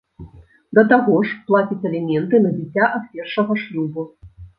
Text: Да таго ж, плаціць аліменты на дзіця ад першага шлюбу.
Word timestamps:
Да 0.77 0.83
таго 0.93 1.17
ж, 1.27 1.35
плаціць 1.51 1.85
аліменты 1.89 2.35
на 2.45 2.51
дзіця 2.55 2.87
ад 2.95 3.03
першага 3.13 3.59
шлюбу. 3.65 4.07